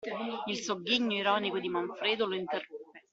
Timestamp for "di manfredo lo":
1.59-2.33